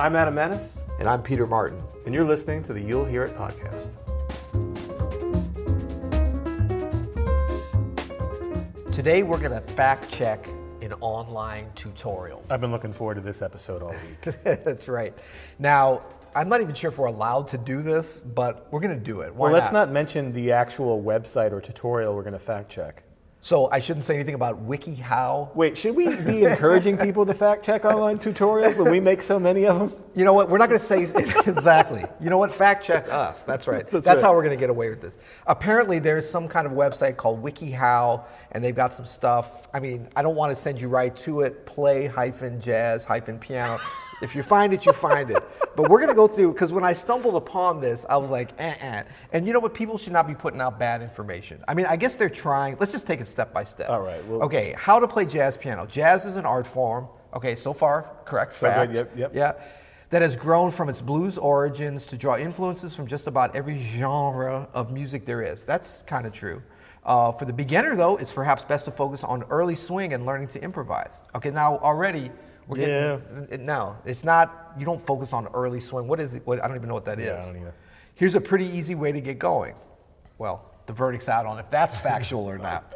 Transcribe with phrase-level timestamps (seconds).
[0.00, 1.78] I'm Adam Maness, And I'm Peter Martin.
[2.06, 3.90] and you're listening to the You'll Hear It podcast.
[8.94, 10.48] Today we're going to fact check
[10.80, 12.42] an online tutorial.
[12.48, 14.34] I've been looking forward to this episode all week.
[14.42, 15.12] That's right.
[15.58, 16.00] Now,
[16.34, 19.20] I'm not even sure if we're allowed to do this, but we're going to do
[19.20, 19.34] it.
[19.34, 23.02] Why well, let's not mention the actual website or tutorial we're going to fact check.
[23.42, 25.54] So I shouldn't say anything about WikiHow.
[25.56, 29.40] Wait, should we be encouraging people to fact check online tutorials when we make so
[29.40, 29.92] many of them?
[30.14, 30.50] You know what?
[30.50, 31.02] We're not going to say
[31.46, 32.04] exactly.
[32.20, 32.54] You know what?
[32.54, 33.42] Fact check us.
[33.42, 33.88] That's right.
[33.88, 34.26] That's That's, right.
[34.26, 35.16] how we're going to get away with this.
[35.46, 39.68] Apparently, there's some kind of website called WikiHow, and they've got some stuff.
[39.72, 41.64] I mean, I don't want to send you right to it.
[41.64, 43.78] Play hyphen jazz hyphen piano.
[44.20, 45.42] If you find it, you find it.
[45.82, 48.50] But we're going to go through because when I stumbled upon this, I was like,
[48.58, 49.02] eh, eh.
[49.32, 49.74] And you know what?
[49.74, 51.64] People should not be putting out bad information.
[51.68, 52.76] I mean, I guess they're trying.
[52.78, 53.90] Let's just take it step by step.
[53.90, 54.74] All right, well- okay.
[54.76, 55.86] How to play jazz piano?
[55.86, 57.08] Jazz is an art form.
[57.34, 58.54] Okay, so far, correct.
[58.54, 59.32] So good, yep, yep.
[59.34, 59.52] Yeah
[60.10, 64.68] that has grown from its blues origins to draw influences from just about every genre
[64.74, 65.64] of music there is.
[65.64, 66.62] That's kind of true.
[67.04, 70.48] Uh, for the beginner, though, it's perhaps best to focus on early swing and learning
[70.48, 71.14] to improvise.
[71.34, 72.30] Okay, now already
[72.70, 73.18] we're
[73.48, 73.64] getting.
[73.64, 74.72] No, it's not.
[74.78, 76.06] You don't focus on early swing.
[76.08, 76.46] What is it?
[76.46, 77.26] What, I don't even know what that is.
[77.26, 77.74] Yeah, I don't either.
[78.14, 79.74] Here's a pretty easy way to get going.
[80.38, 82.94] Well, the verdict's out on if that's factual or not.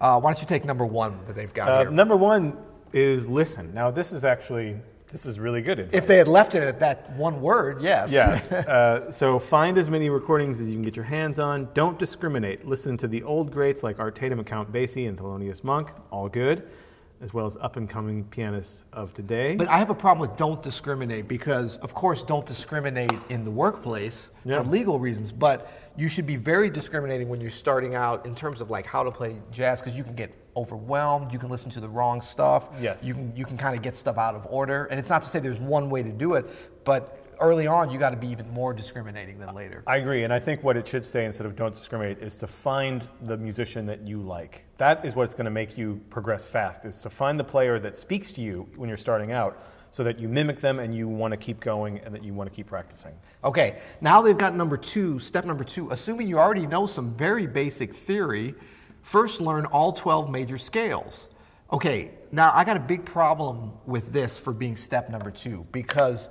[0.00, 1.90] Uh, why don't you take number one that they've got Uh, here?
[1.90, 2.56] number one
[2.92, 3.72] is listen.
[3.74, 4.76] Now, this is actually
[5.08, 5.94] this is really good advice.
[5.94, 8.10] if they had left it at that one word, yes.
[8.10, 8.40] Yeah.
[8.66, 11.68] Uh, so find as many recordings as you can get your hands on.
[11.74, 12.66] Don't discriminate.
[12.66, 16.28] Listen to the old greats like Art Tatum and Count Basie and Thelonious Monk, all
[16.30, 16.66] good,
[17.22, 19.54] as well as up and coming pianists of today.
[19.54, 23.50] But I have a problem with don't discriminate because, of course, don't discriminate in the
[23.50, 24.58] workplace Yeah.
[24.60, 25.30] for legal reasons.
[25.30, 29.04] But you should be very discriminating when you're starting out in terms of like how
[29.04, 31.32] to play jazz because you can get overwhelmed.
[31.32, 32.68] You can listen to the wrong stuff.
[32.80, 33.04] Yes.
[33.04, 34.86] You can you can kind of get stuff out of order.
[34.86, 36.46] And it's not to say there's one way to do it,
[36.84, 39.82] but early on you got to be even more discriminating than later.
[39.86, 42.46] I agree, and I think what it should say instead of don't discriminate is to
[42.46, 44.64] find the musician that you like.
[44.78, 46.84] That is what's going to make you progress fast.
[46.84, 50.18] Is to find the player that speaks to you when you're starting out, so that
[50.18, 52.66] you mimic them and you want to keep going and that you want to keep
[52.66, 53.12] practicing.
[53.44, 55.90] Okay, now they've got number two, step number two.
[55.90, 58.54] Assuming you already know some very basic theory,
[59.02, 61.28] first learn all 12 major scales.
[61.72, 66.30] Okay, now I got a big problem with this for being step number two because,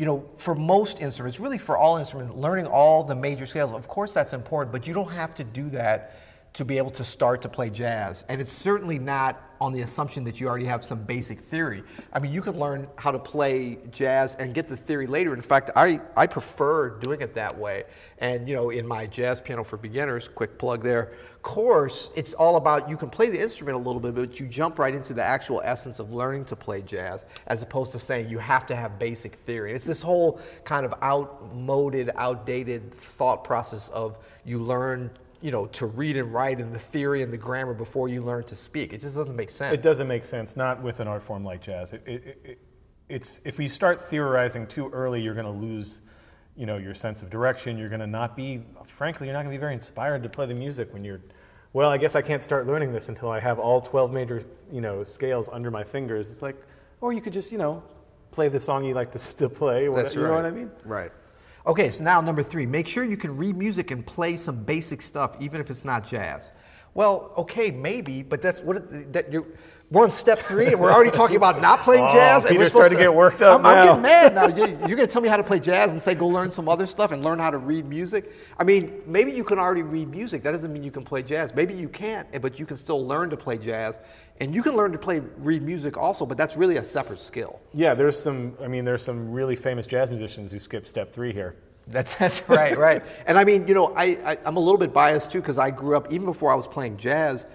[0.00, 3.86] you know, for most instruments, really for all instruments, learning all the major scales, of
[3.86, 6.16] course that's important, but you don't have to do that
[6.52, 8.24] to be able to start to play jazz.
[8.28, 11.82] And it's certainly not on the assumption that you already have some basic theory.
[12.12, 15.34] I mean, you can learn how to play jazz and get the theory later.
[15.34, 17.84] In fact, I, I prefer doing it that way.
[18.18, 21.12] And, you know, in my Jazz Piano for Beginners, quick plug there,
[21.42, 24.78] course, it's all about you can play the instrument a little bit, but you jump
[24.78, 28.38] right into the actual essence of learning to play jazz as opposed to saying you
[28.38, 29.70] have to have basic theory.
[29.70, 35.10] And it's this whole kind of outmoded, outdated thought process of you learn
[35.40, 38.44] you know, to read and write and the theory and the grammar before you learn
[38.44, 38.92] to speak.
[38.92, 39.72] It just doesn't make sense.
[39.74, 41.92] It doesn't make sense, not with an art form like jazz.
[41.92, 42.58] It, it, it,
[43.08, 46.02] it's if you start theorizing too early, you're going to lose,
[46.56, 47.78] you know, your sense of direction.
[47.78, 50.46] You're going to not be, frankly, you're not going to be very inspired to play
[50.46, 51.20] the music when you're.
[51.72, 54.80] Well, I guess I can't start learning this until I have all 12 major, you
[54.80, 56.28] know, scales under my fingers.
[56.30, 56.56] It's like,
[57.00, 57.82] or you could just, you know,
[58.32, 59.86] play the song you like to, to play.
[59.86, 60.28] Or That's you right.
[60.28, 60.70] know what I mean?
[60.84, 61.12] Right.
[61.66, 65.02] Okay, so now number three, make sure you can read music and play some basic
[65.02, 66.52] stuff, even if it's not jazz.
[66.94, 69.46] Well, okay, maybe, but that's what that you're.
[69.92, 72.44] We're on step three, and we're already talking about not playing Oh, jazz.
[72.44, 74.46] and we're Peter's starting supposed to get worked up I'm, I'm getting mad now.
[74.56, 76.68] You- You're going to tell me how to play jazz and say go learn some
[76.68, 78.30] other stuff and learn how to read music.
[78.56, 80.44] I mean, maybe you can already read music.
[80.44, 81.52] That doesn't mean you can play jazz.
[81.56, 83.98] Maybe you can't, eh, but you can still learn to play jazz,
[84.40, 86.24] and you can learn to play read music also.
[86.24, 87.58] But that's really a separate skill.
[87.74, 88.56] Yeah, there's some.
[88.62, 91.56] I mean, there's some really famous jazz musicians who skip step three here.
[91.90, 93.02] That's, that's right, right.
[93.26, 95.70] And I mean, you know, I, I, I'm a little bit biased too because I
[95.70, 97.46] grew up, even before I was playing jazz,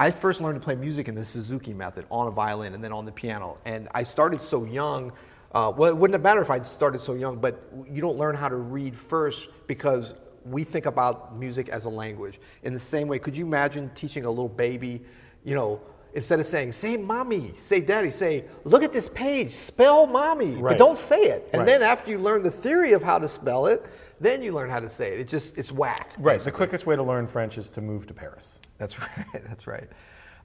[0.00, 2.92] I first learned to play music in the Suzuki method on a violin and then
[2.92, 3.58] on the piano.
[3.64, 5.12] And I started so young.
[5.52, 8.34] Uh, well, it wouldn't have mattered if I'd started so young, but you don't learn
[8.34, 12.40] how to read first because we think about music as a language.
[12.62, 15.02] In the same way, could you imagine teaching a little baby,
[15.44, 15.80] you know,
[16.14, 20.72] instead of saying, say mommy, say daddy, say, look at this page, spell mommy, Right.
[20.72, 21.48] but don't say it.
[21.52, 21.66] And Right.
[21.68, 23.84] then after you learn the theory of how to spell it,
[24.20, 25.20] then you learn how to say it.
[25.20, 26.10] It just, it's whack.
[26.18, 26.40] Right.
[26.40, 28.58] The quickest way to learn French is to move to Paris.
[28.78, 29.26] That's right.
[29.48, 29.88] That's right.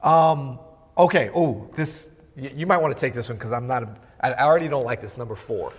[0.02, 0.60] Um,
[0.98, 1.30] okay.
[1.36, 3.90] Oh, this, you might want to take this one because I'm not, a,
[4.22, 5.74] I already don't like this number four.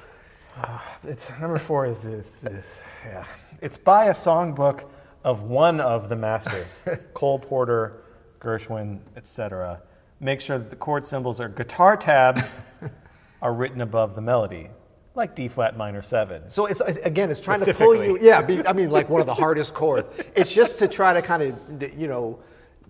[1.05, 3.25] It's number four is, is, is yeah.
[3.63, 4.85] It's by a songbook
[5.25, 6.83] of one of the masters,
[7.15, 8.03] Cole Porter,
[8.41, 9.83] Gershwin, etc.
[10.21, 12.63] Make sure that the chord symbols or guitar tabs
[13.43, 14.69] are written above the melody.
[15.15, 16.49] like D flat minor seven.
[16.49, 18.19] So it's again, it's trying to pull you.
[18.21, 20.07] Yeah, be, I mean, like one of the hardest chords.
[20.35, 22.41] It's just to try to kind of, you know,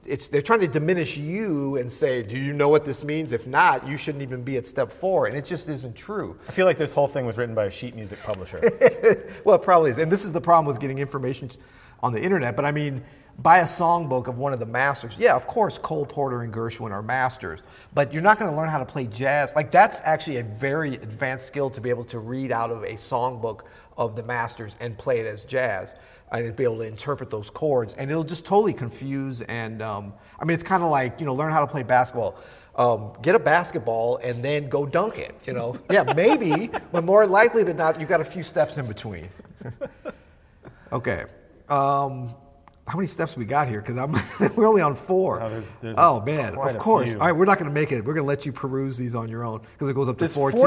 [0.06, 3.32] it's they're trying to diminish you and say, do you know what this means?
[3.32, 6.38] If not, you shouldn't even be at step four, and it just isn't true.
[6.48, 8.60] I feel like this whole thing was written by a sheet music publisher.
[9.44, 11.50] Well, it probably is, and this is the problem with getting information
[12.02, 12.56] on the internet.
[12.56, 13.02] But I mean,
[13.38, 15.14] buy a songbook of one of the masters.
[15.18, 17.60] Yeah, of course, Cole Porter and Gershwin are masters,
[17.94, 19.52] but you're not going to learn how to play jazz.
[19.54, 22.94] Like that's actually a very advanced skill to be able to read out of a
[22.94, 23.62] songbook
[23.96, 25.94] of the masters and play it as jazz.
[26.30, 29.40] And be able to interpret those chords, and it'll just totally confuse.
[29.40, 32.38] And um, I mean, it's kind of like you know, learn how to play basketball.
[32.76, 35.34] Um, get a basketball and then go dunk it.
[35.46, 38.86] You know, yeah, maybe, but more likely than not, you've got a few steps in
[38.86, 39.30] between.
[40.90, 41.24] Okay.
[41.68, 42.34] Um,
[42.88, 43.80] how many steps we got here?
[43.80, 44.12] Because I'm
[44.56, 45.40] we're only on four.
[45.42, 47.12] Oh, there's- there's oh man, of course.
[47.14, 48.04] All right, we're not going to make it.
[48.04, 50.20] We're going to let you peruse these on your own because it goes up to
[50.20, 50.60] There's 14.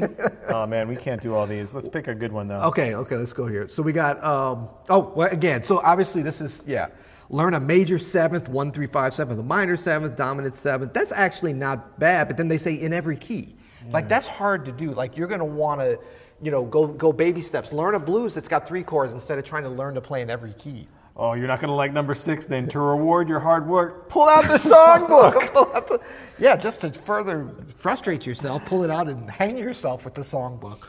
[0.00, 0.16] 14.
[0.48, 1.74] oh man, we can't do all these.
[1.74, 2.60] Let's pick a good one though.
[2.64, 3.68] Okay, okay, let's go here.
[3.68, 4.22] So we got.
[4.22, 5.64] Um, oh, well, again.
[5.64, 6.88] So obviously this is yeah.
[7.28, 10.92] Learn a major seventh, one three five seventh, a minor seventh, dominant seventh.
[10.92, 12.28] That's actually not bad.
[12.28, 13.56] But then they say in every key.
[13.90, 14.92] Like that's hard to do.
[14.92, 15.98] Like you're going to want to,
[16.42, 17.72] you know, go go baby steps.
[17.72, 20.30] Learn a blues that's got three chords instead of trying to learn to play in
[20.30, 20.88] every key.
[21.18, 22.68] Oh, you're not going to like number six then.
[22.68, 26.02] To reward your hard work, pull out the songbook.
[26.38, 30.88] yeah, just to further frustrate yourself, pull it out and hang yourself with the songbook.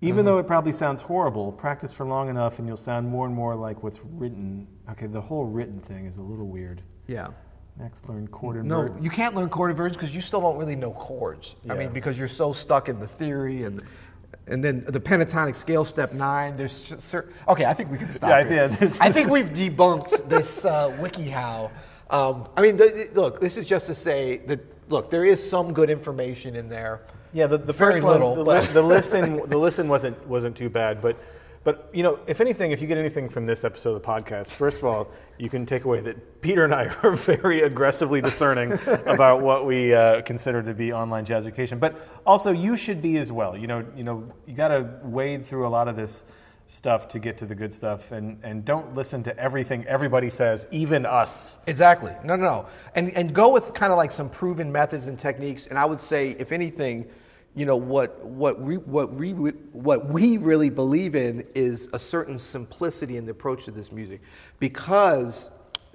[0.00, 3.34] Even though it probably sounds horrible, practice for long enough and you'll sound more and
[3.34, 4.66] more like what's written.
[4.90, 6.82] Okay, the whole written thing is a little weird.
[7.06, 7.28] Yeah.
[7.78, 10.90] Next, learn chord No, you can't learn chord inversions because you still don't really know
[10.92, 11.54] chords.
[11.70, 13.82] I mean, because you're so stuck in the theory and
[14.46, 16.56] and then the pentatonic scale, step nine.
[16.56, 17.64] There's cer- okay.
[17.64, 18.30] I think we can stop.
[18.30, 18.68] Yeah, I here.
[18.68, 21.70] think- this I think we've debunked this uh, WikiHow.
[22.10, 24.60] Um, I mean, the, the- look, this is just to say that
[24.90, 27.02] look, there is some good information in there.
[27.32, 30.56] Yeah, the, the Very first one, little, the, li- the listen, the listen wasn't wasn't
[30.56, 31.16] too bad, but
[31.64, 34.48] but you know, if anything, if you get anything from this episode of the podcast,
[34.48, 38.72] first of all, you can take away that Peter and I are very aggressively discerning
[39.06, 43.18] about what we uh, consider to be online jazz education, but also you should be
[43.18, 43.56] as well.
[43.56, 46.24] You know, you know, you got to wade through a lot of this
[46.66, 50.66] stuff to get to the good stuff, and and don't listen to everything everybody says,
[50.70, 51.58] even us.
[51.66, 52.12] Exactly.
[52.24, 52.66] No, no, no.
[52.94, 55.68] And and go with kind of like some proven methods and techniques.
[55.68, 57.08] And I would say, if anything,
[57.54, 62.38] you know what what we what we what we really believe in is a certain
[62.38, 64.20] simplicity in the approach to this music,
[64.58, 65.50] because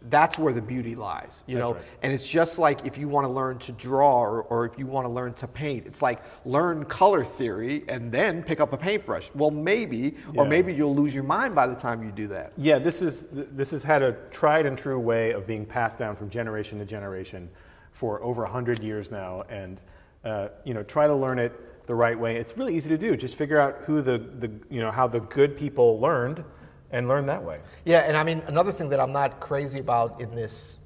[0.09, 1.43] that's where the beauty lies.
[1.47, 1.83] You That's know, right.
[2.03, 4.85] and it's just like if you want to learn to draw or, or if you
[4.85, 8.77] want to learn to paint, it's like learn color theory and then pick up a
[8.77, 9.29] paintbrush.
[9.33, 12.53] Well, maybe, or maybe you'll lose your mind by the time you do that.
[12.57, 16.15] Yeah, this is this has had a tried and true way of being passed down
[16.15, 17.49] from generation to generation
[17.91, 19.81] for over hundred years now, and
[20.23, 22.35] uh, you know, try to learn it the right way.
[22.37, 23.15] It's really easy to do.
[23.15, 26.43] Just figure out who the, the you know how the good people learned,
[26.91, 27.59] and learn that way.
[27.85, 30.77] Yeah, and I mean, another thing that I'm not crazy about in this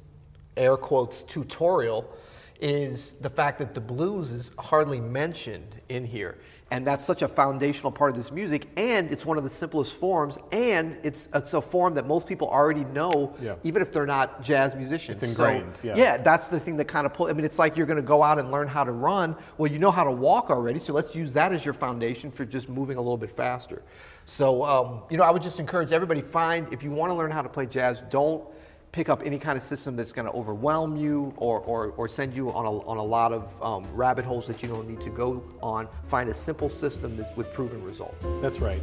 [0.57, 2.13] air quotes tutorial
[2.59, 6.37] is the fact that the blues is hardly mentioned in here.
[6.71, 9.91] And that's such a foundational part of this music, and it's one of the simplest
[9.91, 13.55] forms, and it's, it's a form that most people already know, Yeah.
[13.63, 15.21] even if they're not jazz musicians.
[15.21, 15.95] It's So, ingrained, yeah.
[15.97, 17.27] yeah, that's the thing that kind of pull.
[17.27, 19.35] I mean, it's like you're going to go out and learn how to run.
[19.57, 22.45] Well, you know how to walk already, so let's use that as your foundation for
[22.45, 23.81] just moving a little bit faster.
[24.23, 27.31] So, um, you know, I would just encourage everybody find if you want to learn
[27.31, 28.45] how to play jazz, don't
[28.91, 32.35] pick up any kind of system that's going to overwhelm you or, or, or send
[32.35, 35.09] you on a, on a lot of um, rabbit holes that you don't need to
[35.09, 35.87] go on.
[36.07, 38.25] Find a simple system that, with proven results.
[38.41, 38.81] That's right.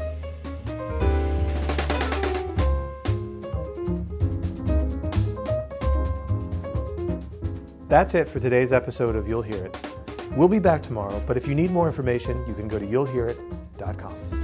[7.88, 9.76] That's it for today's episode of You'll Hear It.
[10.32, 14.37] We'll be back tomorrow, but if you need more information, you can go to you'llhearit.com.